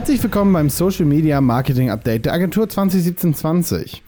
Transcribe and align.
Herzlich 0.00 0.22
willkommen 0.22 0.54
beim 0.54 0.70
Social 0.70 1.04
Media 1.04 1.42
Marketing 1.42 1.90
Update 1.90 2.24
der 2.24 2.32
Agentur 2.32 2.64
2017-20. 2.64 4.00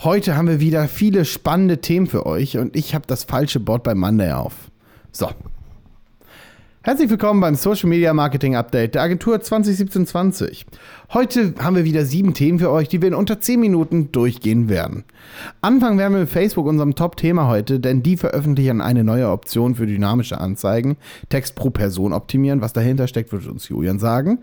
Heute 0.00 0.36
haben 0.36 0.46
wir 0.46 0.60
wieder 0.60 0.88
viele 0.88 1.24
spannende 1.24 1.78
Themen 1.78 2.06
für 2.06 2.26
euch 2.26 2.58
und 2.58 2.76
ich 2.76 2.94
habe 2.94 3.06
das 3.06 3.24
falsche 3.24 3.58
Board 3.58 3.82
bei 3.82 3.94
Monday 3.94 4.32
auf. 4.32 4.70
So, 5.10 5.30
Herzlich 6.88 7.10
willkommen 7.10 7.42
beim 7.42 7.54
Social 7.54 7.90
Media 7.90 8.14
Marketing 8.14 8.56
Update 8.56 8.94
der 8.94 9.02
Agentur 9.02 9.36
2017-20. 9.36 10.64
Heute 11.12 11.52
haben 11.58 11.76
wir 11.76 11.84
wieder 11.84 12.06
sieben 12.06 12.32
Themen 12.32 12.58
für 12.58 12.70
euch, 12.70 12.88
die 12.88 13.02
wir 13.02 13.08
in 13.08 13.14
unter 13.14 13.42
zehn 13.42 13.60
Minuten 13.60 14.10
durchgehen 14.10 14.70
werden. 14.70 15.04
Anfangen 15.60 15.98
werden 15.98 16.14
wir 16.14 16.20
mit 16.20 16.30
Facebook, 16.30 16.66
unserem 16.66 16.94
Top-Thema 16.94 17.46
heute, 17.46 17.78
denn 17.78 18.02
die 18.02 18.16
veröffentlichen 18.16 18.80
eine 18.80 19.04
neue 19.04 19.28
Option 19.28 19.74
für 19.74 19.86
dynamische 19.86 20.40
Anzeigen. 20.40 20.96
Text 21.28 21.56
pro 21.56 21.68
Person 21.68 22.14
optimieren. 22.14 22.62
Was 22.62 22.72
dahinter 22.72 23.06
steckt, 23.06 23.32
wird 23.32 23.46
uns 23.46 23.68
Julian 23.68 23.98
sagen. 23.98 24.38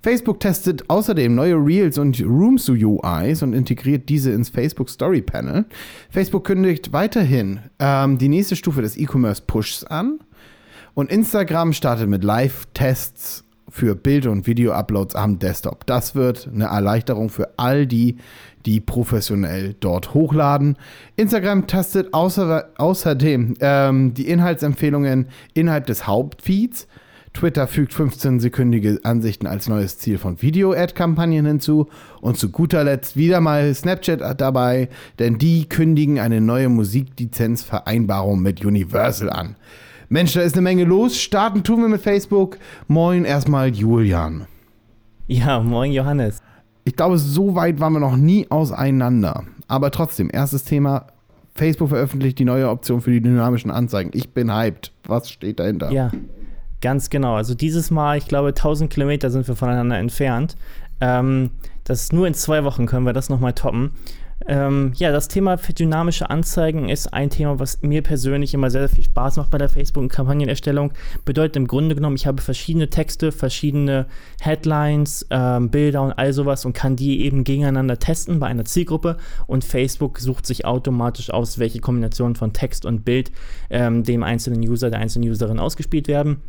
Facebook 0.00 0.38
testet 0.38 0.88
außerdem 0.88 1.34
neue 1.34 1.56
Reels 1.56 1.98
und 1.98 2.20
Rooms 2.20 2.68
UIs 2.68 3.42
und 3.42 3.54
integriert 3.54 4.08
diese 4.08 4.30
ins 4.30 4.50
Facebook 4.50 4.88
Story 4.88 5.20
Panel. 5.20 5.64
Facebook 6.10 6.44
kündigt 6.44 6.92
weiterhin 6.92 7.58
ähm, 7.80 8.18
die 8.18 8.28
nächste 8.28 8.54
Stufe 8.54 8.82
des 8.82 8.96
E-Commerce 8.96 9.42
Pushs 9.44 9.82
an. 9.82 10.20
Und 10.94 11.10
Instagram 11.10 11.72
startet 11.72 12.08
mit 12.08 12.24
Live-Tests 12.24 13.44
für 13.68 13.94
Bild- 13.94 14.26
und 14.26 14.46
Video-Uploads 14.46 15.14
am 15.14 15.38
Desktop. 15.38 15.86
Das 15.86 16.14
wird 16.14 16.48
eine 16.52 16.66
Erleichterung 16.66 17.28
für 17.28 17.50
all 17.58 17.86
die, 17.86 18.16
die 18.66 18.80
professionell 18.80 19.74
dort 19.78 20.14
hochladen. 20.14 20.76
Instagram 21.16 21.66
testet 21.66 22.12
außer, 22.14 22.70
außerdem 22.76 23.54
ähm, 23.60 24.14
die 24.14 24.28
Inhaltsempfehlungen 24.28 25.28
innerhalb 25.54 25.86
des 25.86 26.06
Hauptfeeds. 26.06 26.86
Twitter 27.34 27.66
fügt 27.66 27.92
15-sekündige 27.92 29.04
Ansichten 29.04 29.46
als 29.46 29.68
neues 29.68 29.98
Ziel 29.98 30.18
von 30.18 30.40
Video-Ad-Kampagnen 30.42 31.46
hinzu. 31.46 31.88
Und 32.20 32.36
zu 32.36 32.50
guter 32.50 32.84
Letzt 32.84 33.16
wieder 33.16 33.40
mal 33.40 33.72
Snapchat 33.72 34.40
dabei, 34.40 34.88
denn 35.18 35.38
die 35.38 35.68
kündigen 35.68 36.18
eine 36.18 36.40
neue 36.40 36.68
Musiklizenzvereinbarung 36.68 38.40
mit 38.40 38.64
Universal 38.64 39.30
an. 39.30 39.56
Mensch, 40.08 40.32
da 40.32 40.40
ist 40.40 40.54
eine 40.54 40.62
Menge 40.62 40.84
los. 40.84 41.20
Starten 41.20 41.62
tun 41.62 41.82
wir 41.82 41.88
mit 41.88 42.00
Facebook. 42.00 42.58
Moin 42.86 43.24
erstmal 43.24 43.68
Julian. 43.68 44.46
Ja, 45.26 45.60
moin 45.60 45.92
Johannes. 45.92 46.42
Ich 46.84 46.96
glaube, 46.96 47.18
so 47.18 47.54
weit 47.54 47.80
waren 47.80 47.92
wir 47.92 48.00
noch 48.00 48.16
nie 48.16 48.50
auseinander. 48.50 49.44
Aber 49.66 49.90
trotzdem, 49.90 50.30
erstes 50.32 50.64
Thema. 50.64 51.08
Facebook 51.54 51.90
veröffentlicht 51.90 52.38
die 52.38 52.44
neue 52.44 52.70
Option 52.70 53.00
für 53.00 53.10
die 53.10 53.20
dynamischen 53.20 53.70
Anzeigen. 53.70 54.10
Ich 54.14 54.32
bin 54.32 54.54
hyped. 54.54 54.92
Was 55.04 55.28
steht 55.28 55.58
dahinter? 55.58 55.90
Ja, 55.90 56.10
ganz 56.80 57.10
genau. 57.10 57.34
Also 57.34 57.54
dieses 57.54 57.90
Mal, 57.90 58.16
ich 58.16 58.28
glaube, 58.28 58.48
1000 58.48 58.90
Kilometer 58.90 59.30
sind 59.30 59.46
wir 59.46 59.56
voneinander 59.56 59.98
entfernt. 59.98 60.56
Ähm, 61.00 61.50
das 61.84 62.02
ist 62.02 62.12
nur 62.12 62.26
in 62.26 62.34
zwei 62.34 62.64
Wochen 62.64 62.86
können 62.86 63.04
wir 63.04 63.12
das 63.12 63.28
nochmal 63.28 63.52
toppen. 63.52 63.90
Ähm, 64.46 64.92
ja, 64.94 65.10
das 65.10 65.28
Thema 65.28 65.58
für 65.58 65.72
dynamische 65.72 66.30
Anzeigen 66.30 66.88
ist 66.88 67.12
ein 67.12 67.28
Thema, 67.28 67.58
was 67.58 67.82
mir 67.82 68.02
persönlich 68.02 68.54
immer 68.54 68.70
sehr, 68.70 68.86
sehr 68.86 68.96
viel 68.96 69.04
Spaß 69.04 69.36
macht 69.36 69.50
bei 69.50 69.58
der 69.58 69.68
Facebook- 69.68 70.02
und 70.02 70.12
Kampagnenerstellung. 70.12 70.92
Bedeutet 71.24 71.56
im 71.56 71.66
Grunde 71.66 71.94
genommen, 71.94 72.16
ich 72.16 72.26
habe 72.26 72.40
verschiedene 72.40 72.88
Texte, 72.88 73.32
verschiedene 73.32 74.06
Headlines, 74.40 75.26
ähm, 75.30 75.70
Bilder 75.70 76.02
und 76.02 76.12
all 76.12 76.32
sowas 76.32 76.64
und 76.64 76.72
kann 76.72 76.94
die 76.94 77.24
eben 77.24 77.42
gegeneinander 77.42 77.98
testen 77.98 78.38
bei 78.38 78.46
einer 78.46 78.64
Zielgruppe 78.64 79.16
und 79.46 79.64
Facebook 79.64 80.18
sucht 80.18 80.46
sich 80.46 80.64
automatisch 80.64 81.30
aus, 81.30 81.58
welche 81.58 81.80
Kombinationen 81.80 82.36
von 82.36 82.52
Text 82.52 82.86
und 82.86 83.04
Bild 83.04 83.32
ähm, 83.70 84.04
dem 84.04 84.22
einzelnen 84.22 84.60
User, 84.60 84.90
der 84.90 85.00
einzelnen 85.00 85.28
Userin 85.28 85.58
ausgespielt 85.58 86.06
werden. 86.06 86.42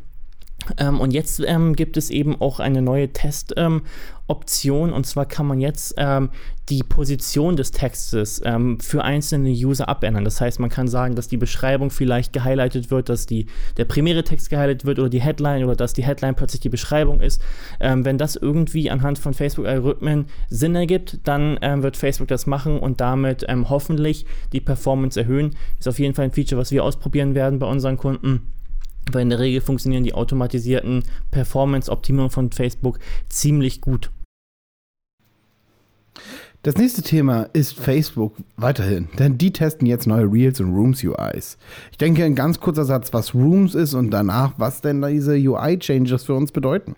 Ähm, 0.78 1.00
und 1.00 1.12
jetzt 1.12 1.42
ähm, 1.46 1.76
gibt 1.76 1.98
es 1.98 2.10
eben 2.10 2.40
auch 2.40 2.60
eine 2.60 2.82
neue 2.82 3.12
Testoption 3.12 4.90
ähm, 4.90 4.96
und 4.96 5.06
zwar 5.06 5.26
kann 5.26 5.48
man 5.48 5.60
jetzt 5.60 5.96
ähm, 5.98 6.30
die 6.70 6.84
Position 6.84 7.56
des 7.56 7.72
Textes 7.72 8.42
ähm, 8.46 8.80
für 8.80 9.04
einzelne 9.04 9.50
User 9.50 9.90
abändern. 9.90 10.24
Das 10.24 10.40
heißt, 10.40 10.60
man 10.60 10.70
kann 10.70 10.88
sagen, 10.88 11.16
dass 11.16 11.28
die 11.28 11.38
Beschreibung 11.38 11.90
vielleicht 11.90 12.32
gehighlightet 12.34 12.92
wird, 12.92 13.10
dass 13.10 13.26
die, 13.26 13.48
der 13.78 13.86
primäre 13.86 14.24
Text 14.24 14.52
gehighlightet 14.52 14.86
wird 14.86 15.00
oder 15.00 15.10
die 15.10 15.22
Headline 15.22 15.64
oder 15.64 15.76
dass 15.76 15.94
die 15.94 16.04
Headline 16.04 16.36
plötzlich 16.36 16.62
die 16.62 16.70
Beschreibung 16.70 17.22
ist. 17.22 17.42
Ähm, 17.80 18.06
wenn 18.06 18.20
das 18.20 18.36
irgendwie 18.36 18.92
anhand 18.92 19.18
von 19.18 19.34
Facebook-Algorithmen 19.34 20.26
Sinn 20.50 20.76
ergibt, 20.76 21.20
dann 21.24 21.60
wird 21.60 21.98
Facebook 21.98 22.28
das 22.28 22.46
machen 22.46 22.80
und 22.80 23.02
damit 23.02 23.46
hoffentlich 23.50 24.26
die 24.54 24.62
Performance 24.62 25.20
erhöhen. 25.20 25.56
Ist 25.80 25.88
auf 25.88 26.00
jeden 26.00 26.14
Fall 26.14 26.26
ein 26.26 26.32
Feature, 26.32 26.60
was 26.60 26.72
wir 26.72 26.84
ausprobieren 26.84 27.36
werden 27.36 27.60
bei 27.60 27.68
unseren 27.68 27.98
Kunden 27.98 28.42
weil 29.14 29.24
in 29.24 29.30
der 29.30 29.40
Regel 29.40 29.62
funktionieren 29.62 30.04
die 30.04 30.14
automatisierten 30.14 31.04
Performance-Optimierungen 31.32 32.32
von 32.32 32.52
Facebook 32.52 33.00
ziemlich 33.30 33.82
gut. 33.82 34.12
Das 36.64 36.76
nächste 36.76 37.02
Thema 37.02 37.44
ist 37.54 37.80
Facebook 37.80 38.36
weiterhin, 38.58 39.08
denn 39.18 39.38
die 39.38 39.54
testen 39.54 39.88
jetzt 39.88 40.08
neue 40.08 40.30
Reels 40.30 40.60
und 40.60 40.74
Rooms 40.74 41.02
UIs. 41.02 41.58
Ich 41.92 41.98
denke, 41.98 42.26
ein 42.26 42.36
ganz 42.36 42.60
kurzer 42.60 42.84
Satz, 42.84 43.14
was 43.14 43.34
Rooms 43.34 43.76
ist 43.76 43.94
und 43.94 44.12
danach, 44.12 44.56
was 44.58 44.82
denn 44.82 45.02
diese 45.02 45.36
UI-Changes 45.36 46.26
für 46.26 46.34
uns 46.34 46.52
bedeuten. 46.52 46.98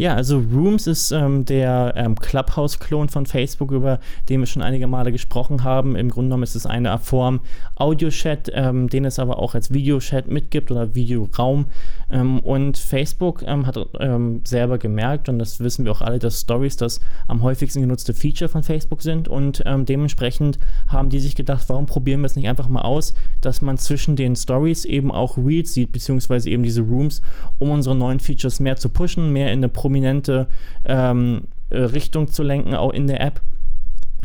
Ja, 0.00 0.14
also 0.14 0.38
Rooms 0.38 0.86
ist 0.86 1.10
ähm, 1.10 1.44
der 1.44 1.92
ähm, 1.94 2.14
Clubhouse-Klon 2.14 3.10
von 3.10 3.26
Facebook, 3.26 3.70
über 3.70 4.00
den 4.30 4.40
wir 4.40 4.46
schon 4.46 4.62
einige 4.62 4.86
Male 4.86 5.12
gesprochen 5.12 5.62
haben. 5.62 5.94
Im 5.94 6.08
Grunde 6.08 6.28
genommen 6.28 6.44
ist 6.44 6.54
es 6.54 6.64
eine 6.64 6.96
Form 6.96 7.40
Audio-Chat, 7.74 8.50
ähm, 8.54 8.88
den 8.88 9.04
es 9.04 9.18
aber 9.18 9.38
auch 9.38 9.54
als 9.54 9.74
Videochat 9.74 10.26
mitgibt 10.26 10.70
oder 10.70 10.94
Videoraum. 10.94 11.66
Ähm, 12.10 12.38
und 12.38 12.78
Facebook 12.78 13.42
ähm, 13.42 13.66
hat 13.66 13.78
ähm, 13.98 14.40
selber 14.44 14.78
gemerkt, 14.78 15.28
und 15.28 15.38
das 15.38 15.60
wissen 15.60 15.84
wir 15.84 15.92
auch 15.92 16.00
alle, 16.00 16.18
dass 16.18 16.40
Stories 16.40 16.78
das 16.78 17.02
am 17.28 17.42
häufigsten 17.42 17.82
genutzte 17.82 18.14
Feature 18.14 18.48
von 18.48 18.62
Facebook 18.62 19.02
sind. 19.02 19.28
Und 19.28 19.62
dementsprechend 19.66 20.58
haben 20.88 21.10
die 21.10 21.20
sich 21.20 21.34
gedacht, 21.34 21.64
warum 21.68 21.84
probieren 21.84 22.20
wir 22.22 22.26
es 22.26 22.36
nicht 22.36 22.48
einfach 22.48 22.68
mal 22.68 22.82
aus, 22.82 23.12
dass 23.42 23.60
man 23.60 23.76
zwischen 23.76 24.16
den 24.16 24.34
Stories 24.34 24.86
eben 24.86 25.12
auch 25.12 25.36
Reels 25.36 25.74
sieht, 25.74 25.92
beziehungsweise 25.92 26.48
eben 26.48 26.62
diese 26.62 26.80
Rooms, 26.80 27.20
um 27.58 27.70
unsere 27.70 27.94
neuen 27.94 28.20
Features 28.20 28.60
mehr 28.60 28.76
zu 28.76 28.88
pushen, 28.88 29.30
mehr 29.32 29.52
in 29.52 29.58
eine 29.58 29.68
Pro 29.68 29.89
prominente 29.90 30.46
ähm, 30.84 31.48
äh, 31.70 31.78
Richtung 31.78 32.28
zu 32.28 32.44
lenken, 32.44 32.74
auch 32.74 32.92
in 32.92 33.08
der 33.08 33.20
App. 33.20 33.40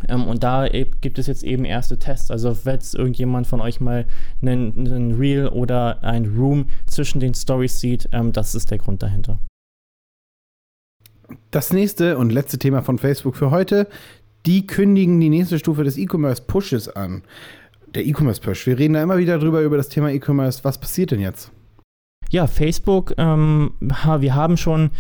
Ähm, 0.07 0.27
und 0.27 0.43
da 0.43 0.67
gibt 0.67 1.17
es 1.17 1.25
jetzt 1.25 1.43
eben 1.43 1.65
erste 1.65 1.97
Tests. 1.97 2.29
Also, 2.29 2.55
wenn 2.65 2.73
jetzt 2.75 2.93
irgendjemand 2.93 3.47
von 3.47 3.61
euch 3.61 3.81
mal 3.81 4.05
einen, 4.41 4.87
einen 4.87 5.15
Reel 5.15 5.47
oder 5.47 6.03
ein 6.03 6.25
Room 6.37 6.67
zwischen 6.85 7.19
den 7.19 7.33
Stories 7.33 7.79
sieht, 7.79 8.09
ähm, 8.11 8.31
das 8.31 8.53
ist 8.53 8.69
der 8.69 8.77
Grund 8.77 9.01
dahinter. 9.01 9.39
Das 11.49 11.73
nächste 11.73 12.19
und 12.19 12.31
letzte 12.31 12.59
Thema 12.59 12.83
von 12.83 12.99
Facebook 12.99 13.35
für 13.35 13.49
heute. 13.49 13.87
Die 14.45 14.67
kündigen 14.67 15.19
die 15.19 15.29
nächste 15.29 15.57
Stufe 15.57 15.83
des 15.83 15.97
E-Commerce 15.97 16.43
Pushes 16.45 16.87
an. 16.87 17.23
Der 17.95 18.05
E-Commerce 18.05 18.39
Push. 18.39 18.67
Wir 18.67 18.77
reden 18.77 18.93
da 18.93 19.01
immer 19.01 19.17
wieder 19.17 19.39
drüber, 19.39 19.61
über 19.61 19.77
das 19.77 19.89
Thema 19.89 20.11
E-Commerce. 20.11 20.63
Was 20.63 20.77
passiert 20.77 21.09
denn 21.09 21.21
jetzt? 21.21 21.51
Ja, 22.31 22.47
Facebook, 22.47 23.13
ähm, 23.17 23.71
wir 23.79 24.35
haben 24.35 24.57
schon 24.57 24.91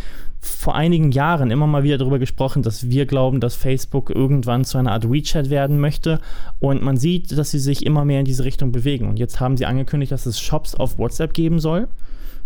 vor 0.45 0.75
einigen 0.75 1.11
Jahren 1.11 1.49
immer 1.49 1.65
mal 1.65 1.83
wieder 1.83 1.97
darüber 1.97 2.19
gesprochen, 2.19 2.61
dass 2.61 2.89
wir 2.89 3.05
glauben, 3.05 3.39
dass 3.39 3.55
Facebook 3.55 4.11
irgendwann 4.11 4.63
zu 4.63 4.77
einer 4.77 4.91
Art 4.91 5.11
WeChat 5.11 5.49
werden 5.49 5.79
möchte. 5.79 6.19
Und 6.59 6.83
man 6.83 6.97
sieht, 6.97 7.35
dass 7.35 7.51
sie 7.51 7.59
sich 7.59 7.85
immer 7.85 8.05
mehr 8.05 8.19
in 8.19 8.25
diese 8.25 8.45
Richtung 8.45 8.71
bewegen. 8.71 9.09
Und 9.09 9.17
jetzt 9.17 9.39
haben 9.39 9.57
sie 9.57 9.65
angekündigt, 9.65 10.11
dass 10.11 10.25
es 10.25 10.39
Shops 10.39 10.75
auf 10.75 10.99
WhatsApp 10.99 11.33
geben 11.33 11.59
soll. 11.59 11.87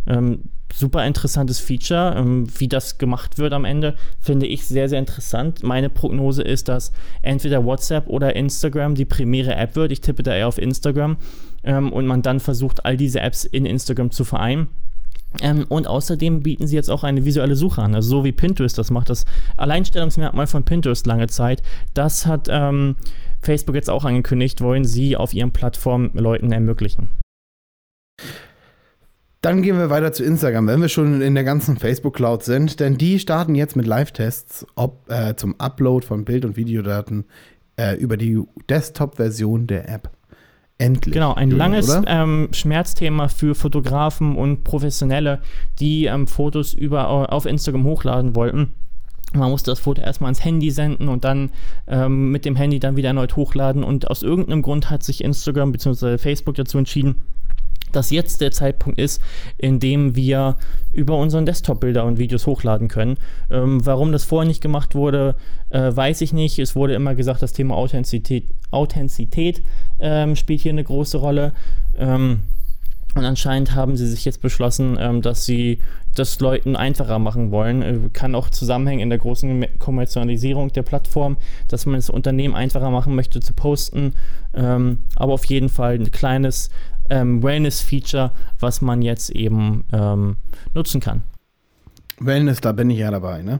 Ähm, 0.08 0.44
super 0.74 1.06
interessantes 1.06 1.60
Feature. 1.60 2.16
Ähm, 2.18 2.48
wie 2.58 2.68
das 2.68 2.98
gemacht 2.98 3.38
wird 3.38 3.54
am 3.54 3.66
Ende, 3.66 3.96
finde 4.20 4.48
ich 4.48 4.66
sehr, 4.66 4.88
sehr 4.88 5.00
interessant. 5.00 5.64
Meine 5.64 5.90
Prognose 5.90 6.42
ist, 6.42 6.70
dass 6.70 6.92
entweder 7.22 7.66
WhatsApp 7.66 8.08
oder 8.08 8.36
Instagram 8.36 8.96
die 8.96 9.06
primäre 9.06 9.56
App 9.56 9.76
wird. 9.76 9.92
Ich 9.92 10.02
tippe 10.02 10.24
da 10.24 10.34
eher 10.34 10.48
auf 10.48 10.58
Instagram. 10.58 11.18
Ähm, 11.64 11.92
und 11.92 12.06
man 12.06 12.22
dann 12.22 12.40
versucht, 12.40 12.86
all 12.86 12.98
diese 12.98 13.20
Apps 13.20 13.44
in 13.44 13.66
Instagram 13.66 14.12
zu 14.12 14.24
vereinen. 14.24 14.68
Ähm, 15.42 15.66
und 15.70 15.88
außerdem 15.88 16.42
bieten 16.42 16.68
sie 16.68 16.76
jetzt 16.76 16.90
auch 16.90 17.04
eine 17.04 17.24
visuelle 17.24 17.56
Suche 17.56 17.84
an, 17.84 17.94
also 17.94 18.10
so 18.10 18.24
wie 18.24 18.32
Pinterest 18.32 18.78
das 18.78 18.90
macht. 18.90 19.10
Das 19.10 19.26
Alleinstellungsmerkmal 19.58 20.48
von 20.48 20.64
Pinterest 20.64 21.06
lange 21.06 21.28
Zeit, 21.28 21.62
das 21.94 22.26
hat 22.26 22.48
ähm, 22.50 22.96
Facebook 23.42 23.76
jetzt 23.76 23.90
auch 23.90 24.06
angekündigt, 24.06 24.62
wollen 24.62 24.86
sie 24.86 25.16
auf 25.16 25.34
ihren 25.34 25.52
Plattformen 25.52 26.12
Leuten 26.14 26.52
ermöglichen. 26.52 27.10
Dann 29.42 29.62
gehen 29.62 29.78
wir 29.78 29.90
weiter 29.90 30.12
zu 30.12 30.24
Instagram, 30.24 30.68
wenn 30.68 30.82
wir 30.82 30.90
schon 30.90 31.22
in 31.22 31.34
der 31.34 31.46
ganzen 31.46 31.78
Facebook-Cloud 31.78 32.44
sind, 32.44 32.82
denn 32.82 32.98
die 32.98 33.20
starten 33.20 33.56
jetzt 33.56 33.78
mit 33.78 33.88
Live-Tests 33.88 34.66
äh, 35.08 35.36
zum 35.36 35.58
Upload 35.60 36.06
von 36.06 36.26
Bild- 36.26 36.44
und 36.44 36.58
Videodaten 36.58 37.24
äh, 37.78 37.96
über 37.96 38.18
die 38.18 38.44
Desktop-Version 38.68 39.68
der 39.68 39.88
App. 39.88 40.10
Endlich. 40.82 41.14
Genau, 41.14 41.34
ein 41.34 41.52
langes 41.52 42.02
ähm, 42.08 42.48
Schmerzthema 42.54 43.28
für 43.28 43.54
Fotografen 43.54 44.38
und 44.38 44.64
Professionelle, 44.64 45.42
die 45.80 46.06
ähm, 46.06 46.26
Fotos 46.26 46.74
über, 46.74 47.34
auf 47.34 47.46
Instagram 47.46 47.84
hochladen 47.84 48.34
wollten. 48.34 48.72
Man 49.34 49.52
musste 49.52 49.72
das 49.72 49.80
Foto 49.80 50.02
erstmal 50.02 50.30
ans 50.30 50.44
Handy 50.44 50.72
senden 50.72 51.10
und 51.10 51.26
dann 51.26 51.52
ähm, 51.88 52.32
mit 52.32 52.46
dem 52.46 52.56
Handy 52.56 52.80
dann 52.80 52.96
wieder 52.96 53.10
erneut 53.10 53.36
hochladen. 53.36 53.84
Und 53.84 54.10
aus 54.10 54.24
irgendeinem 54.24 54.62
Grund 54.62 54.90
hat 54.90 55.04
sich 55.04 55.22
Instagram 55.22 55.74
bzw. 55.74 56.18
Facebook 56.18 56.56
dazu 56.56 56.78
entschieden, 56.78 57.16
dass 57.92 58.12
jetzt 58.12 58.42
der 58.42 58.52
Zeitpunkt 58.52 59.00
ist, 59.00 59.22
in 59.58 59.80
dem 59.80 60.16
wir 60.16 60.58
über 60.94 61.18
unseren 61.18 61.46
Desktop 61.46 61.80
Bilder 61.80 62.06
und 62.06 62.18
Videos 62.18 62.48
hochladen 62.48 62.88
können. 62.88 63.18
Ähm, 63.50 63.86
warum 63.86 64.12
das 64.12 64.24
vorher 64.24 64.48
nicht 64.48 64.62
gemacht 64.62 64.96
wurde, 64.96 65.36
äh, 65.70 65.96
weiß 65.96 66.22
ich 66.22 66.34
nicht. 66.34 66.60
Es 66.60 66.76
wurde 66.76 66.94
immer 66.94 67.16
gesagt, 67.16 67.42
das 67.42 67.54
Thema 67.54 67.76
Authentizität, 67.76 68.46
Authentizität 68.72 69.62
ähm, 70.00 70.36
spielt 70.36 70.62
hier 70.62 70.72
eine 70.72 70.84
große 70.84 71.18
Rolle. 71.18 71.54
Ähm, 71.98 72.40
und 73.16 73.26
anscheinend 73.26 73.74
haben 73.74 73.98
sie 73.98 74.08
sich 74.08 74.24
jetzt 74.26 74.42
beschlossen, 74.42 74.98
ähm, 75.00 75.22
dass 75.22 75.46
sie 75.46 75.80
das 76.16 76.40
Leuten 76.40 76.76
einfacher 76.76 77.18
machen 77.18 77.52
wollen. 77.52 77.82
Äh, 77.82 78.10
kann 78.14 78.36
auch 78.36 78.50
zusammenhängen 78.50 79.02
in 79.02 79.10
der 79.10 79.18
großen 79.18 79.66
Kommerzialisierung 79.80 80.72
der 80.74 80.84
Plattform, 80.84 81.38
dass 81.68 81.86
man 81.86 81.96
es 81.96 82.10
Unternehmen 82.10 82.56
einfacher 82.56 82.92
machen 82.92 83.16
möchte 83.16 83.40
zu 83.40 83.54
posten. 83.54 84.14
Ähm, 84.54 85.00
aber 85.16 85.34
auf 85.34 85.46
jeden 85.46 85.70
Fall 85.70 85.96
ein 85.96 86.12
kleines 86.12 86.70
ähm, 87.10 87.44
Wellness-Feature, 87.44 88.32
was 88.60 88.82
man 88.82 89.02
jetzt 89.02 89.30
eben 89.32 89.86
ähm, 89.92 90.38
nutzen 90.74 91.02
kann. 91.02 91.24
Wellness, 92.20 92.62
da 92.62 92.72
bin 92.72 92.90
ich 92.90 93.00
ja 93.00 93.12
dabei, 93.12 93.42
ne? 93.42 93.60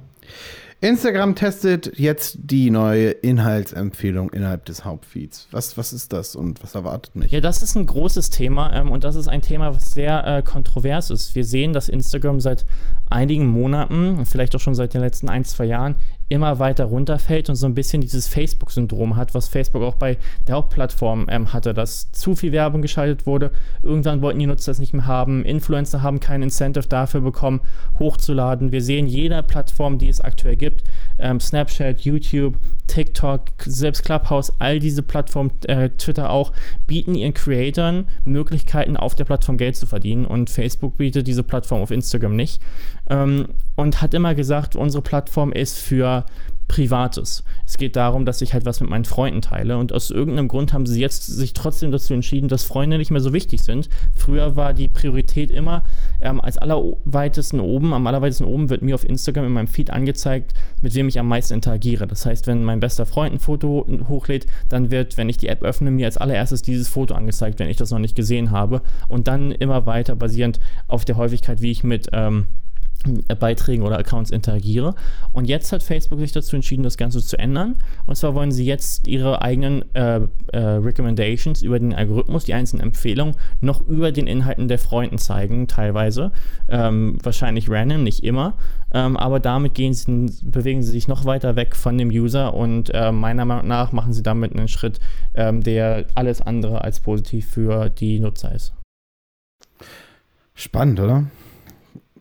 Instagram 0.82 1.36
testet 1.36 2.00
jetzt 2.00 2.38
die 2.42 2.72
neue 2.72 3.10
Inhaltsempfehlung 3.10 4.30
innerhalb 4.30 4.64
des 4.64 4.86
Hauptfeeds. 4.86 5.50
Was, 5.52 5.78
was 5.78 5.92
ist 5.92 6.14
das 6.14 6.38
und 6.38 6.64
was 6.64 6.74
erwartet 6.74 7.18
mich? 7.18 7.34
Ja, 7.34 7.42
das 7.42 7.62
ist 7.62 7.76
ein 7.76 7.86
großes 7.86 8.30
Thema 8.30 8.74
ähm, 8.74 8.90
und 8.90 9.04
das 9.04 9.16
ist 9.16 9.28
ein 9.28 9.42
Thema, 9.42 9.76
was 9.76 9.92
sehr 9.92 10.26
äh, 10.26 10.42
kontrovers 10.42 11.10
ist. 11.10 11.36
Wir 11.36 11.44
sehen, 11.44 11.74
dass 11.74 11.90
Instagram 11.90 12.40
seit 12.40 12.66
einigen 13.10 13.48
Monaten, 13.48 14.26
vielleicht 14.26 14.56
auch 14.56 14.62
schon 14.62 14.76
seit 14.76 14.94
den 14.94 15.02
letzten 15.02 15.28
ein, 15.28 15.44
zwei 15.44 15.66
Jahren, 15.66 15.96
immer 16.30 16.60
weiter 16.60 16.86
runterfällt 16.86 17.50
und 17.50 17.56
so 17.56 17.66
ein 17.66 17.76
bisschen 17.76 18.02
dieses 18.02 18.28
Facebook-Syndrom 18.28 19.16
hat, 19.16 19.34
was 19.34 19.50
Facebook 19.50 19.84
auch 19.84 19.96
bei 19.96 20.18
der 20.48 20.56
Hauptplattform 20.56 21.28
ähm, 21.30 21.52
hatte, 21.52 21.74
dass 21.74 22.12
zu 22.12 22.36
viel 22.36 22.52
Werbung 22.52 22.82
geschaltet 22.82 23.26
wurde. 23.26 23.52
Irgendwann 23.84 24.22
wollten 24.22 24.40
die 24.40 24.46
Nutzer 24.46 24.72
das 24.72 24.80
nicht 24.80 24.94
mehr 24.94 25.08
haben. 25.08 25.44
Influencer 25.44 26.04
haben 26.04 26.20
kein 26.20 26.44
Incentive 26.44 26.88
dafür 26.88 27.22
bekommen, 27.22 27.62
hochzuladen. 27.98 28.72
Wir 28.72 28.82
sehen 28.82 29.08
jeder 29.08 29.42
Plattform, 29.42 29.98
die 29.98 30.10
es 30.10 30.22
aktuell 30.22 30.56
gibt, 30.56 30.84
ähm, 31.18 31.40
Snapchat, 31.40 32.02
YouTube, 32.02 32.56
TikTok, 32.90 33.44
selbst 33.60 34.04
Clubhouse, 34.04 34.52
all 34.60 34.80
diese 34.80 35.04
Plattformen, 35.04 35.52
äh, 35.68 35.90
Twitter 35.92 36.30
auch, 36.30 36.52
bieten 36.88 37.16
ihren 37.16 37.34
Creatoren 37.34 38.06
Möglichkeiten, 38.26 38.98
auf 38.98 39.16
der 39.16 39.26
Plattform 39.26 39.58
Geld 39.58 39.76
zu 39.76 39.88
verdienen. 39.88 40.26
Und 40.26 40.50
Facebook 40.50 40.98
bietet 40.98 41.28
diese 41.28 41.44
Plattform 41.44 41.82
auf 41.82 41.92
Instagram 41.92 42.36
nicht. 42.36 42.62
Ähm, 43.10 43.50
und 43.76 44.02
hat 44.02 44.14
immer 44.14 44.36
gesagt, 44.36 44.76
unsere 44.76 45.02
Plattform 45.02 45.54
ist 45.54 45.78
für 45.78 46.26
Privates. 46.70 47.44
Es 47.66 47.78
geht 47.78 47.98
darum, 47.98 48.26
dass 48.26 48.42
ich 48.42 48.54
halt 48.54 48.64
was 48.64 48.80
mit 48.80 48.90
meinen 48.90 49.04
Freunden 49.04 49.42
teile 49.42 49.78
und 49.78 49.92
aus 49.92 50.12
irgendeinem 50.12 50.48
Grund 50.48 50.72
haben 50.72 50.86
sie 50.86 51.02
jetzt 51.02 51.26
sich 51.26 51.54
trotzdem 51.54 51.92
dazu 51.92 52.14
entschieden, 52.14 52.48
dass 52.48 52.64
Freunde 52.64 52.98
nicht 52.98 53.12
mehr 53.12 53.20
so 53.20 53.34
wichtig 53.34 53.62
sind. 53.62 53.90
Früher 54.16 54.56
war 54.56 54.74
die 54.74 54.88
Priorität 54.88 55.52
immer 55.52 55.84
ähm, 56.22 56.40
als 56.40 56.58
allerweitesten 56.58 57.60
oben, 57.60 57.94
am 57.94 58.08
allerweitesten 58.08 58.46
oben 58.46 58.70
wird 58.70 58.84
mir 58.84 58.96
auf 58.96 59.04
Instagram 59.04 59.48
in 59.48 59.52
meinem 59.52 59.68
Feed 59.68 59.90
angezeigt, 59.90 60.54
mit 60.82 60.96
wem 60.96 61.10
ich 61.10 61.20
am 61.20 61.28
meisten 61.28 61.56
interagiere. 61.56 62.08
Das 62.08 62.26
heißt, 62.26 62.48
wenn 62.48 62.64
mein 62.64 62.80
bester 62.80 63.06
Freund 63.06 63.34
ein 63.34 63.40
Foto 63.40 63.86
hochlädt, 64.08 64.46
dann 64.70 64.92
wird, 64.92 65.18
wenn 65.18 65.28
ich 65.28 65.38
die 65.38 65.48
App 65.48 65.64
öffne, 65.64 65.92
mir 65.92 66.06
als 66.06 66.18
allererstes 66.18 66.62
dieses 66.62 66.88
Foto 66.88 67.16
angezeigt, 67.16 67.60
wenn 67.60 67.70
ich 67.70 67.78
das 67.78 67.92
noch 67.92 68.00
nicht 68.00 68.16
gesehen 68.16 68.52
habe 68.52 68.84
und 69.08 69.28
dann 69.28 69.52
immer 69.52 69.88
weiter 69.88 70.16
basierend 70.16 70.60
auf 70.88 71.04
der 71.04 71.18
Häufigkeit, 71.18 71.62
wie 71.62 71.72
ich 71.72 71.84
mit 71.84 72.10
ähm, 72.14 72.46
Beiträgen 73.40 73.84
oder 73.84 73.98
Accounts 73.98 74.30
interagiere. 74.30 74.94
Und 75.32 75.46
jetzt 75.46 75.72
hat 75.72 75.84
Facebook 75.84 76.20
sich 76.20 76.34
dazu 76.34 76.56
entschieden, 76.56 76.84
das 76.84 76.98
Ganze 76.98 77.22
zu 77.22 77.40
ändern. 77.40 77.76
Und 78.06 78.16
zwar 78.16 78.36
wollen 78.36 78.52
sie 78.52 78.66
jetzt 78.66 79.08
ihre 79.08 79.42
eigenen 79.42 79.84
äh, 79.96 80.22
äh, 80.52 80.58
Recommendations 80.58 81.62
über 81.62 81.80
den 81.80 81.94
Algorithmus, 81.94 82.44
die 82.44 82.54
einzelnen 82.54 82.84
Empfehlungen, 82.84 83.36
noch 83.62 83.88
über 83.88 84.12
den 84.12 84.28
Inhalten 84.28 84.68
der 84.68 84.80
Freunden 84.80 85.18
zeigen, 85.18 85.68
teilweise. 85.68 86.32
Ähm, 86.68 87.18
wahrscheinlich 87.24 87.70
random, 87.70 88.04
nicht 88.04 88.24
immer. 88.24 88.56
Ähm, 88.92 89.16
aber 89.16 89.40
damit 89.40 89.76
gehen 89.76 89.94
sie, 89.94 90.30
bewegen 90.44 90.82
sie 90.82 90.92
sich 90.92 91.08
noch 91.08 91.24
weiter 91.24 91.56
weg 91.56 91.76
von 91.76 91.98
dem 91.98 92.10
User 92.10 92.54
und 92.54 92.92
äh, 92.94 93.12
meiner 93.12 93.46
Meinung 93.46 93.68
nach 93.68 93.92
machen 93.94 94.14
sie 94.14 94.24
damit 94.24 94.54
einen 94.54 94.68
Schritt, 94.68 95.00
ähm, 95.36 95.62
der 95.62 96.06
alles 96.16 96.42
andere 96.42 96.84
als 96.84 97.00
positiv 97.00 97.48
für 97.48 97.90
die 97.90 98.20
Nutzer 98.20 98.54
ist. 98.54 98.74
Spannend, 100.54 101.00
oder? 101.00 101.24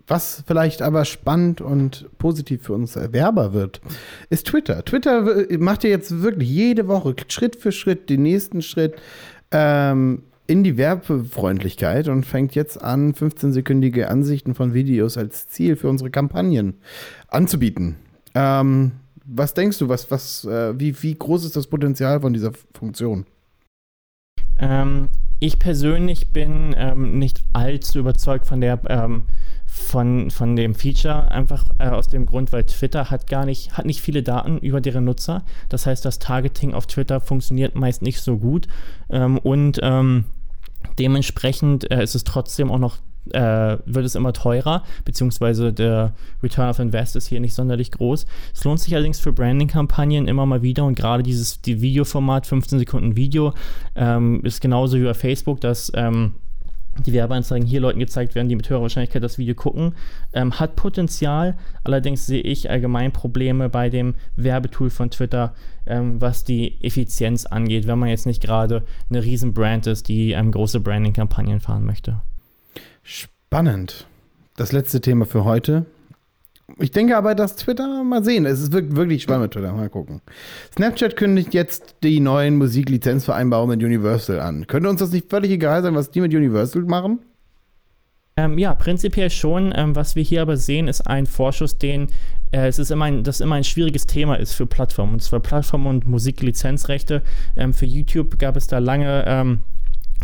Was 0.08 0.42
vielleicht 0.46 0.80
aber 0.80 1.04
spannend 1.04 1.60
und 1.60 2.08
positiv 2.18 2.62
für 2.62 2.72
uns 2.72 2.96
Werber 2.96 3.52
wird, 3.52 3.82
ist 4.30 4.46
Twitter. 4.46 4.82
Twitter 4.84 5.46
macht 5.58 5.84
ja 5.84 5.90
jetzt 5.90 6.22
wirklich 6.22 6.48
jede 6.48 6.88
Woche 6.88 7.14
Schritt 7.28 7.56
für 7.56 7.72
Schritt 7.72 8.08
den 8.08 8.22
nächsten 8.22 8.62
Schritt 8.62 8.96
ähm, 9.50 10.22
in 10.46 10.64
die 10.64 10.78
Werbefreundlichkeit 10.78 12.08
und 12.08 12.24
fängt 12.24 12.54
jetzt 12.54 12.82
an, 12.82 13.12
15-sekündige 13.12 14.06
Ansichten 14.06 14.54
von 14.54 14.72
Videos 14.72 15.18
als 15.18 15.46
Ziel 15.48 15.76
für 15.76 15.90
unsere 15.90 16.10
Kampagnen 16.10 16.78
anzubieten. 17.28 17.96
Ähm, 18.34 18.92
was 19.26 19.52
denkst 19.52 19.78
du, 19.78 19.90
was, 19.90 20.10
was, 20.10 20.46
äh, 20.46 20.78
wie, 20.80 21.02
wie 21.02 21.14
groß 21.14 21.44
ist 21.44 21.54
das 21.54 21.66
Potenzial 21.66 22.22
von 22.22 22.32
dieser 22.32 22.52
Funktion? 22.72 23.26
Ähm, 24.58 25.10
ich 25.38 25.58
persönlich 25.58 26.32
bin 26.32 26.74
ähm, 26.78 27.18
nicht 27.18 27.44
allzu 27.52 27.98
überzeugt 27.98 28.46
von 28.46 28.62
der 28.62 28.80
ähm, 28.88 29.24
von, 29.78 30.30
von 30.30 30.56
dem 30.56 30.74
Feature, 30.74 31.30
einfach 31.30 31.66
äh, 31.78 31.88
aus 31.88 32.08
dem 32.08 32.26
Grund, 32.26 32.52
weil 32.52 32.64
Twitter 32.64 33.10
hat 33.10 33.26
gar 33.28 33.44
nicht, 33.44 33.76
hat 33.76 33.86
nicht 33.86 34.00
viele 34.00 34.22
Daten 34.22 34.58
über 34.58 34.80
deren 34.80 35.04
Nutzer. 35.04 35.42
Das 35.68 35.86
heißt, 35.86 36.04
das 36.04 36.18
Targeting 36.18 36.74
auf 36.74 36.86
Twitter 36.86 37.20
funktioniert 37.20 37.74
meist 37.74 38.02
nicht 38.02 38.20
so 38.20 38.38
gut. 38.38 38.68
Ähm, 39.10 39.38
und 39.38 39.80
ähm, 39.82 40.24
dementsprechend 40.98 41.90
äh, 41.90 42.02
ist 42.02 42.14
es 42.14 42.24
trotzdem 42.24 42.70
auch 42.70 42.78
noch 42.78 42.98
äh, 43.32 43.78
wird 43.84 44.06
es 44.06 44.14
immer 44.14 44.32
teurer, 44.32 44.84
beziehungsweise 45.04 45.72
der 45.72 46.14
Return 46.42 46.70
of 46.70 46.78
Invest 46.78 47.16
ist 47.16 47.28
hier 47.28 47.40
nicht 47.40 47.54
sonderlich 47.54 47.90
groß. 47.90 48.26
Es 48.54 48.64
lohnt 48.64 48.80
sich 48.80 48.94
allerdings 48.94 49.20
für 49.20 49.32
Branding-Kampagnen 49.32 50.28
immer 50.28 50.46
mal 50.46 50.62
wieder 50.62 50.84
und 50.84 50.94
gerade 50.94 51.22
dieses 51.22 51.60
die 51.60 51.80
Videoformat, 51.80 52.46
15 52.46 52.78
Sekunden 52.78 53.16
Video, 53.16 53.52
ähm, 53.96 54.40
ist 54.44 54.60
genauso 54.60 54.98
wie 54.98 55.04
bei 55.04 55.14
Facebook, 55.14 55.60
dass 55.60 55.92
ähm, 55.94 56.34
die 57.06 57.12
Werbeanzeigen 57.12 57.66
hier 57.66 57.80
Leuten 57.80 57.98
gezeigt 57.98 58.34
werden, 58.34 58.48
die 58.48 58.56
mit 58.56 58.68
höherer 58.68 58.82
Wahrscheinlichkeit 58.82 59.22
das 59.22 59.38
Video 59.38 59.54
gucken, 59.54 59.94
ähm, 60.32 60.58
hat 60.58 60.76
Potenzial. 60.76 61.56
Allerdings 61.84 62.26
sehe 62.26 62.42
ich 62.42 62.70
allgemein 62.70 63.12
Probleme 63.12 63.68
bei 63.68 63.90
dem 63.90 64.14
Werbetool 64.36 64.90
von 64.90 65.10
Twitter, 65.10 65.54
ähm, 65.86 66.20
was 66.20 66.44
die 66.44 66.82
Effizienz 66.82 67.46
angeht, 67.46 67.86
wenn 67.86 67.98
man 67.98 68.08
jetzt 68.08 68.26
nicht 68.26 68.42
gerade 68.42 68.84
eine 69.10 69.22
riesen 69.22 69.54
Brand 69.54 69.86
ist, 69.86 70.08
die 70.08 70.32
ähm, 70.32 70.52
große 70.52 70.80
Branding-Kampagnen 70.80 71.60
fahren 71.60 71.84
möchte. 71.84 72.20
Spannend. 73.02 74.06
Das 74.56 74.72
letzte 74.72 75.00
Thema 75.00 75.24
für 75.24 75.44
heute. 75.44 75.86
Ich 76.76 76.90
denke 76.90 77.16
aber, 77.16 77.34
dass 77.34 77.56
Twitter, 77.56 78.04
mal 78.04 78.22
sehen, 78.22 78.44
es 78.44 78.60
ist 78.60 78.72
wirklich 78.72 79.22
spannend 79.22 79.44
mit 79.44 79.52
Twitter, 79.52 79.72
mal 79.72 79.88
gucken. 79.88 80.20
Snapchat 80.74 81.16
kündigt 81.16 81.54
jetzt 81.54 81.96
die 82.02 82.20
neuen 82.20 82.56
Musiklizenzvereinbarungen 82.56 83.78
mit 83.78 83.86
Universal 83.86 84.38
an. 84.40 84.66
Könnte 84.66 84.90
uns 84.90 85.00
das 85.00 85.12
nicht 85.12 85.30
völlig 85.30 85.50
egal 85.50 85.82
sein, 85.82 85.94
was 85.94 86.10
die 86.10 86.20
mit 86.20 86.34
Universal 86.34 86.82
machen? 86.82 87.20
Ähm, 88.36 88.58
ja, 88.58 88.74
prinzipiell 88.74 89.30
schon. 89.30 89.72
Ähm, 89.74 89.96
was 89.96 90.14
wir 90.14 90.22
hier 90.22 90.42
aber 90.42 90.56
sehen, 90.56 90.88
ist 90.88 91.00
ein 91.00 91.26
Vorschuss, 91.26 91.78
den 91.78 92.08
äh, 92.52 92.68
es 92.68 92.78
ist 92.78 92.90
immer 92.90 93.06
ein, 93.06 93.24
das 93.24 93.40
immer 93.40 93.56
ein 93.56 93.64
schwieriges 93.64 94.06
Thema 94.06 94.36
ist 94.36 94.52
für 94.52 94.66
Plattformen. 94.66 95.14
Und 95.14 95.22
zwar 95.22 95.40
Plattformen 95.40 95.86
und 95.86 96.06
Musiklizenzrechte. 96.06 97.22
Ähm, 97.56 97.74
für 97.74 97.86
YouTube 97.86 98.38
gab 98.38 98.56
es 98.56 98.66
da 98.66 98.78
lange 98.78 99.24
ähm, 99.26 99.60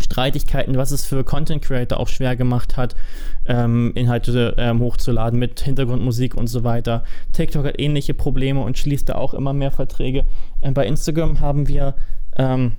Streitigkeiten, 0.00 0.76
was 0.76 0.90
es 0.90 1.06
für 1.06 1.24
Content 1.24 1.62
Creator 1.62 1.98
auch 1.98 2.08
schwer 2.08 2.36
gemacht 2.36 2.76
hat, 2.76 2.96
ähm, 3.46 3.92
Inhalte 3.94 4.54
ähm, 4.58 4.80
hochzuladen 4.80 5.38
mit 5.38 5.60
Hintergrundmusik 5.60 6.34
und 6.34 6.46
so 6.46 6.64
weiter. 6.64 7.04
TikTok 7.32 7.64
hat 7.66 7.80
ähnliche 7.80 8.14
Probleme 8.14 8.60
und 8.60 8.78
schließt 8.78 9.08
da 9.08 9.14
auch 9.14 9.34
immer 9.34 9.52
mehr 9.52 9.70
Verträge. 9.70 10.24
Ähm, 10.62 10.74
bei 10.74 10.86
Instagram 10.86 11.40
haben 11.40 11.68
wir 11.68 11.94
ähm, 12.36 12.72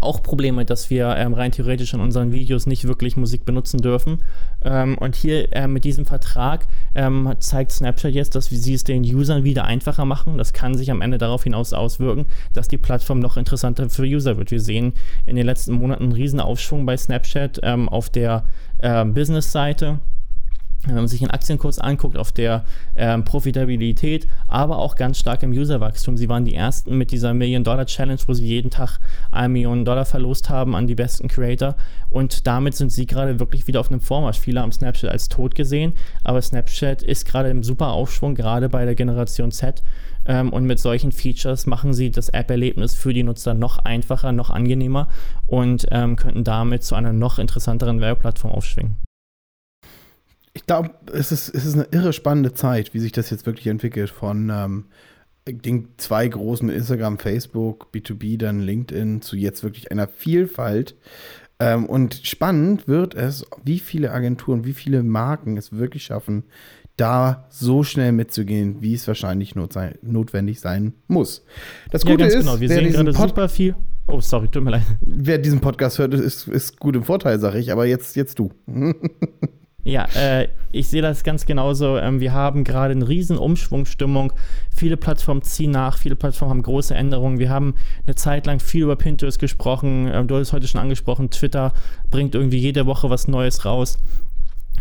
auch 0.00 0.22
Probleme, 0.22 0.64
dass 0.64 0.90
wir 0.90 1.16
ähm, 1.16 1.34
rein 1.34 1.52
theoretisch 1.52 1.94
in 1.94 2.00
unseren 2.00 2.32
Videos 2.32 2.66
nicht 2.66 2.86
wirklich 2.86 3.16
Musik 3.16 3.44
benutzen 3.44 3.80
dürfen. 3.80 4.18
Ähm, 4.62 4.98
und 4.98 5.16
hier 5.16 5.54
äh, 5.54 5.66
mit 5.66 5.84
diesem 5.84 6.04
Vertrag 6.04 6.66
ähm, 6.94 7.32
zeigt 7.40 7.72
Snapchat 7.72 8.14
jetzt, 8.14 8.34
dass 8.34 8.46
sie 8.46 8.74
es 8.74 8.84
den 8.84 9.02
Usern 9.02 9.44
wieder 9.44 9.64
einfacher 9.64 10.04
machen. 10.04 10.38
Das 10.38 10.52
kann 10.52 10.76
sich 10.76 10.90
am 10.90 11.00
Ende 11.00 11.18
darauf 11.18 11.44
hinaus 11.44 11.72
auswirken, 11.72 12.26
dass 12.52 12.68
die 12.68 12.78
Plattform 12.78 13.18
noch 13.18 13.36
interessanter 13.36 13.88
für 13.88 14.04
User 14.04 14.36
wird. 14.36 14.50
Wir 14.50 14.60
sehen 14.60 14.92
in 15.26 15.36
den 15.36 15.46
letzten 15.46 15.72
Monaten 15.72 16.04
einen 16.04 16.12
riesen 16.12 16.40
Aufschwung 16.40 16.86
bei 16.86 16.96
Snapchat 16.96 17.60
ähm, 17.62 17.88
auf 17.88 18.10
der 18.10 18.44
äh, 18.78 19.04
Business-Seite 19.04 20.00
wenn 20.86 20.94
man 20.94 21.08
sich 21.08 21.20
den 21.20 21.30
Aktienkurs 21.30 21.78
anguckt, 21.78 22.16
auf 22.16 22.32
der 22.32 22.64
ähm, 22.96 23.24
Profitabilität, 23.24 24.28
aber 24.46 24.78
auch 24.78 24.94
ganz 24.94 25.18
stark 25.18 25.42
im 25.42 25.50
Userwachstum. 25.50 26.16
Sie 26.16 26.28
waren 26.28 26.44
die 26.44 26.54
ersten 26.54 26.96
mit 26.96 27.10
dieser 27.10 27.34
Million-Dollar-Challenge, 27.34 28.20
wo 28.26 28.32
sie 28.32 28.46
jeden 28.46 28.70
Tag 28.70 28.98
eine 29.32 29.48
Million 29.48 29.84
Dollar 29.84 30.04
verlost 30.04 30.50
haben 30.50 30.76
an 30.76 30.86
die 30.86 30.94
besten 30.94 31.28
Creator. 31.28 31.74
Und 32.10 32.46
damit 32.46 32.74
sind 32.74 32.92
sie 32.92 33.06
gerade 33.06 33.40
wirklich 33.40 33.66
wieder 33.66 33.80
auf 33.80 33.90
einem 33.90 34.00
Vormarsch. 34.00 34.38
Viele 34.38 34.60
haben 34.60 34.72
Snapchat 34.72 35.10
als 35.10 35.28
tot 35.28 35.54
gesehen, 35.54 35.94
aber 36.22 36.40
Snapchat 36.40 37.02
ist 37.02 37.24
gerade 37.24 37.50
im 37.50 37.64
super 37.64 37.88
Aufschwung, 37.88 38.34
gerade 38.34 38.68
bei 38.68 38.84
der 38.84 38.94
Generation 38.94 39.50
Z. 39.50 39.82
Ähm, 40.26 40.52
und 40.52 40.64
mit 40.64 40.78
solchen 40.78 41.10
Features 41.10 41.66
machen 41.66 41.92
sie 41.92 42.10
das 42.10 42.28
App-Erlebnis 42.28 42.94
für 42.94 43.12
die 43.12 43.24
Nutzer 43.24 43.54
noch 43.54 43.78
einfacher, 43.78 44.30
noch 44.30 44.50
angenehmer 44.50 45.08
und 45.46 45.86
ähm, 45.90 46.16
könnten 46.16 46.44
damit 46.44 46.84
zu 46.84 46.94
einer 46.94 47.12
noch 47.12 47.38
interessanteren 47.38 48.00
Werbeplattform 48.00 48.52
aufschwingen 48.52 49.07
ich 50.58 50.66
glaube, 50.66 50.90
es 51.12 51.30
ist, 51.30 51.54
es 51.54 51.64
ist 51.64 51.74
eine 51.74 51.86
irre 51.92 52.12
spannende 52.12 52.52
Zeit, 52.52 52.92
wie 52.92 52.98
sich 52.98 53.12
das 53.12 53.30
jetzt 53.30 53.46
wirklich 53.46 53.68
entwickelt. 53.68 54.10
Von 54.10 54.50
ähm, 54.50 54.84
den 55.46 55.90
zwei 55.98 56.26
großen 56.26 56.68
Instagram, 56.68 57.18
Facebook, 57.18 57.90
B2B, 57.94 58.38
dann 58.38 58.58
LinkedIn 58.58 59.22
zu 59.22 59.36
jetzt 59.36 59.62
wirklich 59.62 59.92
einer 59.92 60.08
Vielfalt. 60.08 60.96
Ähm, 61.60 61.86
und 61.86 62.22
spannend 62.24 62.88
wird 62.88 63.14
es, 63.14 63.46
wie 63.62 63.78
viele 63.78 64.10
Agenturen, 64.10 64.64
wie 64.64 64.72
viele 64.72 65.04
Marken 65.04 65.56
es 65.56 65.72
wirklich 65.72 66.02
schaffen, 66.02 66.42
da 66.96 67.46
so 67.50 67.84
schnell 67.84 68.10
mitzugehen, 68.10 68.82
wie 68.82 68.94
es 68.94 69.06
wahrscheinlich 69.06 69.54
not 69.54 69.72
sein, 69.72 69.94
notwendig 70.02 70.58
sein 70.58 70.94
muss. 71.06 71.44
Das 71.92 72.04
Gute 72.04 72.22
ja, 72.22 72.26
ist, 72.26 72.40
genau. 72.40 72.58
wir 72.58 72.68
sehen 72.68 72.90
gerade 72.90 73.12
super 73.12 73.48
viel. 73.48 73.76
Oh, 74.08 74.20
sorry, 74.20 74.48
tut 74.48 74.64
mir 74.64 74.70
leid. 74.70 74.82
Wer 75.02 75.38
diesen 75.38 75.60
Podcast 75.60 76.00
hört, 76.00 76.14
ist, 76.14 76.48
ist 76.48 76.80
gut 76.80 76.96
im 76.96 77.04
Vorteil, 77.04 77.38
sage 77.38 77.60
ich. 77.60 77.70
Aber 77.70 77.86
jetzt, 77.86 78.16
jetzt 78.16 78.40
du. 78.40 78.50
Ja, 79.88 80.04
äh, 80.14 80.48
ich 80.70 80.88
sehe 80.88 81.00
das 81.00 81.24
ganz 81.24 81.46
genauso. 81.46 81.96
Ähm, 81.96 82.20
wir 82.20 82.34
haben 82.34 82.62
gerade 82.62 82.92
eine 82.92 83.08
riesen 83.08 83.38
Umschwungsstimmung. 83.38 84.34
Viele 84.76 84.98
Plattformen 84.98 85.40
ziehen 85.40 85.70
nach, 85.70 85.96
viele 85.96 86.14
Plattformen 86.14 86.50
haben 86.50 86.62
große 86.62 86.94
Änderungen. 86.94 87.38
Wir 87.38 87.48
haben 87.48 87.74
eine 88.04 88.14
Zeit 88.14 88.44
lang 88.44 88.60
viel 88.60 88.82
über 88.82 88.96
Pinterest 88.96 89.38
gesprochen. 89.38 90.10
Ähm, 90.12 90.28
du 90.28 90.34
hast 90.34 90.48
es 90.48 90.52
heute 90.52 90.68
schon 90.68 90.82
angesprochen. 90.82 91.30
Twitter 91.30 91.72
bringt 92.10 92.34
irgendwie 92.34 92.58
jede 92.58 92.84
Woche 92.84 93.08
was 93.08 93.28
Neues 93.28 93.64
raus. 93.64 93.98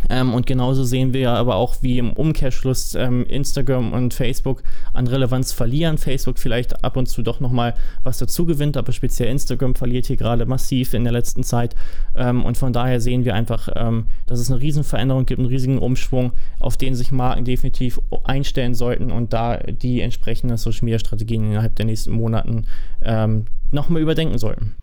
Ähm, 0.10 0.34
und 0.34 0.46
genauso 0.46 0.84
sehen 0.84 1.14
wir 1.14 1.32
aber 1.32 1.56
auch, 1.56 1.78
wie 1.82 1.98
im 1.98 2.14
Umkehrschluss 2.14 2.96
ähm, 2.96 3.26
Instagram 3.26 3.94
und 3.94 4.14
Facebook 4.14 4.64
an 4.94 5.08
Relevanz 5.08 5.52
verlieren. 5.52 5.98
Facebook 5.98 6.40
vielleicht 6.40 6.84
ab 6.84 6.98
und 6.98 7.08
zu 7.08 7.22
doch 7.22 7.40
nochmal 7.40 7.74
was 8.04 8.18
dazu 8.18 8.46
gewinnt, 8.46 8.78
aber 8.78 8.92
speziell 8.92 9.30
Instagram 9.30 9.76
verliert 9.76 10.08
hier 10.08 10.18
gerade 10.18 10.46
massiv 10.46 10.94
in 10.94 11.04
der 11.04 11.14
letzten 11.14 11.44
Zeit. 11.44 11.76
Ähm, 12.16 12.46
und 12.46 12.58
von 12.58 12.74
daher 12.74 13.02
sehen 13.02 13.26
wir 13.26 13.36
einfach, 13.36 13.70
ähm, 13.76 14.08
dass 14.26 14.40
es 14.40 14.52
eine 14.52 14.62
Riesenveränderung 14.62 15.26
gibt, 15.26 15.40
einen 15.40 15.50
riesigen 15.50 15.80
Umschwung, 15.80 16.32
auf 16.60 16.78
den 16.78 16.96
sich 16.96 17.12
Marken 17.12 17.46
definitiv 17.46 18.00
einstellen 18.24 18.74
sollten 18.74 19.12
und 19.12 19.34
da 19.34 19.58
die 19.58 20.02
entsprechenden 20.02 20.58
Social 20.58 20.86
Media 20.86 21.00
Strategien 21.00 21.52
innerhalb 21.52 21.76
der 21.76 21.86
nächsten 21.86 22.12
Monaten 22.12 22.66
ähm, 23.02 23.46
nochmal 23.72 24.02
überdenken 24.02 24.38
sollten. 24.38 24.76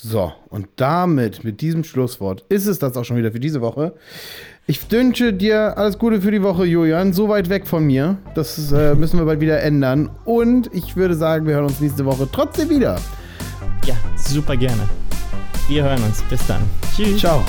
So, 0.00 0.32
und 0.48 0.68
damit, 0.76 1.42
mit 1.42 1.60
diesem 1.60 1.82
Schlusswort, 1.82 2.44
ist 2.48 2.66
es 2.66 2.78
das 2.78 2.96
auch 2.96 3.04
schon 3.04 3.16
wieder 3.16 3.32
für 3.32 3.40
diese 3.40 3.60
Woche. 3.60 3.94
Ich 4.68 4.88
wünsche 4.92 5.32
dir 5.32 5.76
alles 5.76 5.98
Gute 5.98 6.20
für 6.20 6.30
die 6.30 6.42
Woche, 6.42 6.64
Julian. 6.66 7.12
So 7.12 7.28
weit 7.28 7.48
weg 7.48 7.66
von 7.66 7.84
mir. 7.84 8.16
Das 8.36 8.70
äh, 8.70 8.94
müssen 8.94 9.18
wir 9.18 9.26
bald 9.26 9.40
wieder 9.40 9.60
ändern. 9.60 10.08
Und 10.24 10.72
ich 10.72 10.94
würde 10.94 11.14
sagen, 11.14 11.46
wir 11.46 11.54
hören 11.54 11.64
uns 11.64 11.80
nächste 11.80 12.04
Woche 12.04 12.28
trotzdem 12.30 12.70
wieder. 12.70 13.00
Ja, 13.86 13.96
super 14.16 14.56
gerne. 14.56 14.88
Wir 15.68 15.82
hören 15.82 16.02
uns. 16.04 16.22
Bis 16.30 16.46
dann. 16.46 16.62
Tschüss. 16.94 17.18
Ciao. 17.18 17.42